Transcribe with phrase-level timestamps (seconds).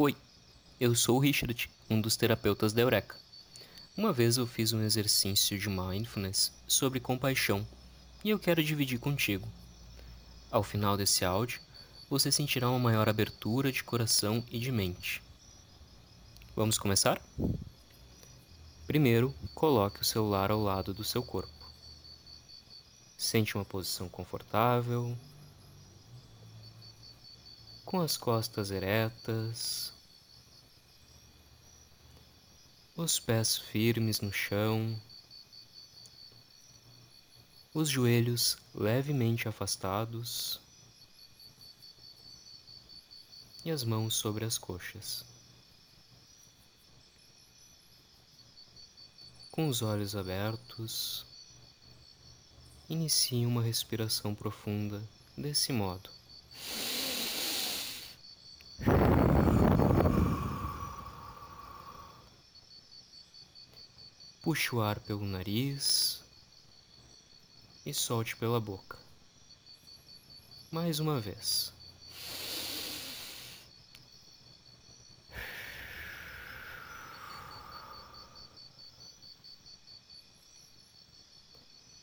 [0.00, 0.14] Oi,
[0.78, 3.16] eu sou o Richard, um dos terapeutas da Eureka.
[3.96, 7.66] Uma vez eu fiz um exercício de mindfulness sobre compaixão
[8.22, 9.48] e eu quero dividir contigo.
[10.52, 11.60] Ao final desse áudio,
[12.08, 15.20] você sentirá uma maior abertura de coração e de mente.
[16.54, 17.20] Vamos começar?
[18.86, 21.50] Primeiro, coloque o celular ao lado do seu corpo.
[23.16, 25.18] Sente uma posição confortável,
[27.88, 29.94] com as costas eretas,
[32.94, 35.00] os pés firmes no chão,
[37.72, 40.60] os joelhos levemente afastados
[43.64, 45.24] e as mãos sobre as coxas.
[49.50, 51.24] Com os olhos abertos,
[52.86, 55.02] inicie uma respiração profunda
[55.38, 56.10] desse modo.
[64.40, 66.22] Puxe o ar pelo nariz
[67.84, 68.96] e solte pela boca.
[70.70, 71.72] Mais uma vez.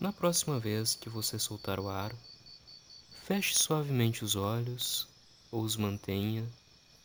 [0.00, 2.12] Na próxima vez que você soltar o ar,
[3.22, 5.06] feche suavemente os olhos
[5.52, 6.44] ou os mantenha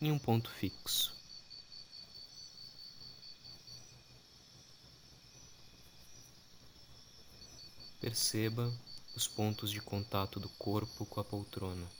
[0.00, 1.23] em um ponto fixo.
[8.04, 8.70] Perceba
[9.16, 11.90] os pontos de contato do corpo com a poltrona.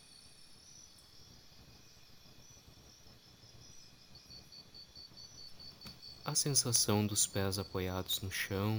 [6.23, 8.79] A sensação dos pés apoiados no chão.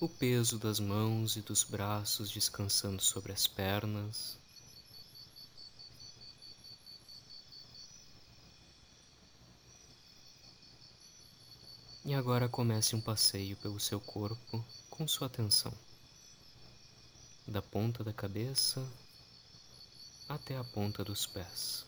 [0.00, 4.37] O peso das mãos e dos braços descansando sobre as pernas.
[12.08, 15.70] E agora comece um passeio pelo seu corpo com sua atenção,
[17.46, 18.82] da ponta da cabeça
[20.26, 21.84] até a ponta dos pés.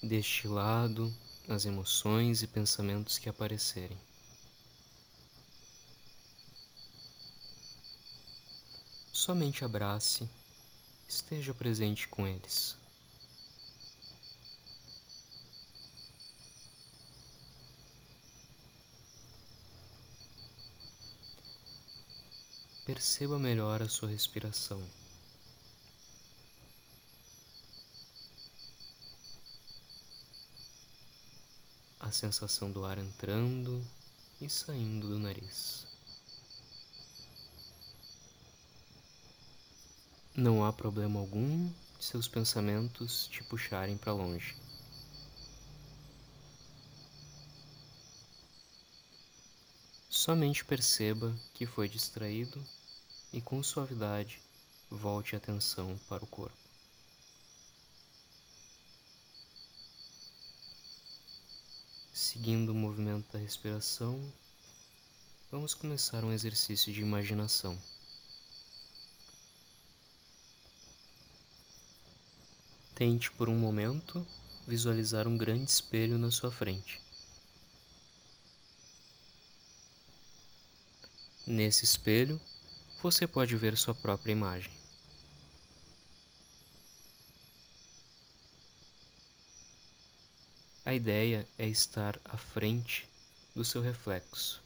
[0.00, 1.12] Deste lado,
[1.48, 3.98] as emoções e pensamentos que aparecerem.
[9.12, 10.30] Somente abrace
[11.08, 12.76] esteja presente com eles.
[22.84, 24.82] Perceba melhor a sua respiração.
[32.00, 33.84] A sensação do ar entrando
[34.40, 35.87] e saindo do nariz.
[40.40, 44.54] Não há problema algum de seus pensamentos te puxarem para longe.
[50.08, 52.64] Somente perceba que foi distraído
[53.32, 54.40] e com suavidade
[54.88, 56.56] volte a atenção para o corpo.
[62.14, 64.32] Seguindo o movimento da respiração,
[65.50, 67.76] vamos começar um exercício de imaginação.
[72.98, 74.26] Tente por um momento
[74.66, 77.00] visualizar um grande espelho na sua frente.
[81.46, 82.40] Nesse espelho,
[83.00, 84.72] você pode ver sua própria imagem.
[90.84, 93.08] A ideia é estar à frente
[93.54, 94.60] do seu reflexo.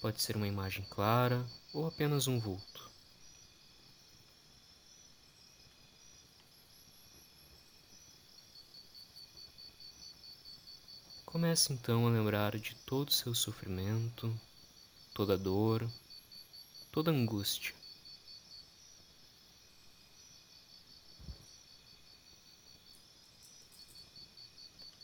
[0.00, 2.90] Pode ser uma imagem clara ou apenas um vulto.
[11.30, 14.34] Comece então a lembrar de todo o seu sofrimento,
[15.12, 15.86] toda dor,
[16.90, 17.74] toda angústia.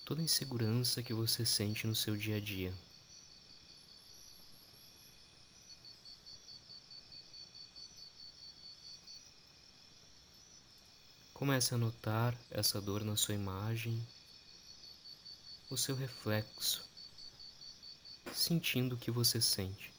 [0.07, 2.73] Toda insegurança que você sente no seu dia a dia.
[11.35, 14.03] Comece a notar essa dor na sua imagem
[15.71, 16.89] o seu reflexo,
[18.33, 19.95] sentindo o que você sente.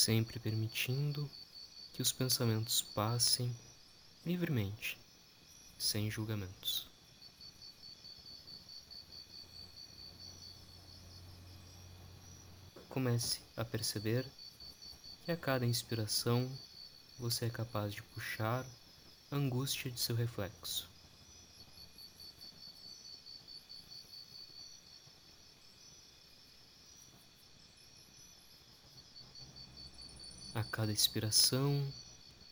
[0.00, 1.30] sempre permitindo
[1.92, 3.54] que os pensamentos passem
[4.24, 4.98] livremente,
[5.78, 6.89] sem julgamentos.
[12.90, 14.26] Comece a perceber
[15.24, 16.50] que a cada inspiração
[17.20, 18.66] você é capaz de puxar
[19.30, 20.88] a angústia de seu reflexo.
[30.52, 31.92] A cada expiração,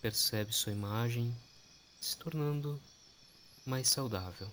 [0.01, 1.37] percebe sua imagem
[2.01, 2.81] se tornando
[3.67, 4.49] mais saudável.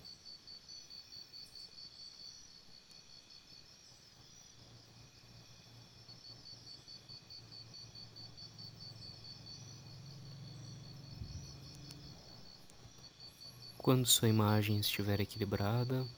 [13.86, 16.10] Quando sua imagem estiver equilibrada,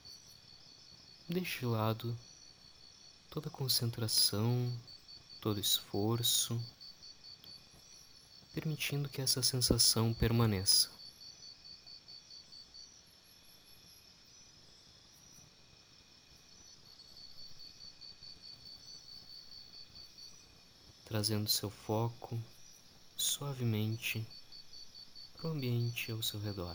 [1.28, 2.18] deixe de lado
[3.28, 4.74] toda concentração,
[5.38, 6.58] todo esforço,
[8.54, 10.88] permitindo que essa sensação permaneça.
[21.04, 22.42] Trazendo seu foco
[23.14, 24.26] suavemente
[25.36, 26.74] para o ambiente ao seu redor.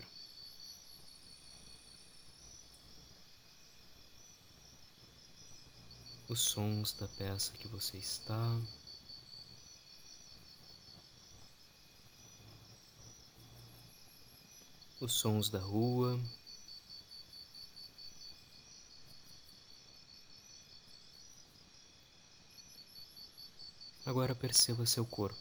[6.33, 8.59] Os sons da peça que você está.
[14.99, 16.19] Os sons da rua.
[24.03, 25.37] Agora perceba seu corpo.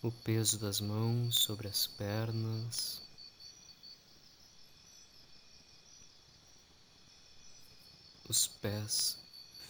[0.00, 3.01] O peso das mãos sobre as pernas.
[8.28, 9.18] Os pés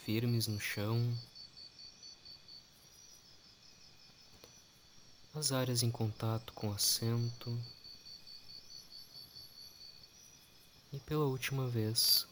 [0.05, 1.17] firmes no chão,
[5.35, 7.59] as áreas em contato com o assento
[10.93, 12.27] e pela última vez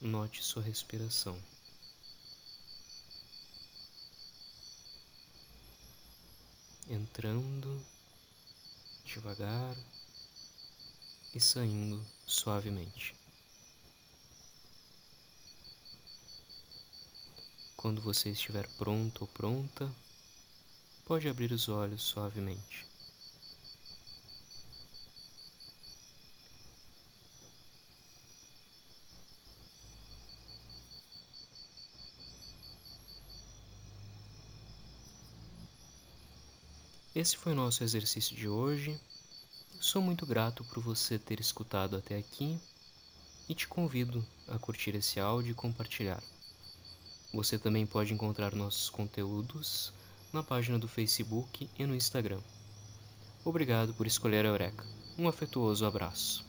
[0.00, 1.40] note sua respiração.
[6.88, 7.84] Entrando
[9.04, 9.76] devagar
[11.34, 13.17] e saindo suavemente.
[17.78, 19.88] Quando você estiver pronto ou pronta,
[21.06, 22.84] pode abrir os olhos suavemente.
[37.14, 39.00] Esse foi o nosso exercício de hoje.
[39.80, 42.60] sou muito grato por você ter escutado até aqui
[43.48, 46.20] e te convido a curtir esse áudio e compartilhar.
[47.32, 49.92] Você também pode encontrar nossos conteúdos
[50.32, 52.40] na página do Facebook e no Instagram.
[53.44, 54.84] Obrigado por escolher a Eureka.
[55.18, 56.47] Um afetuoso abraço.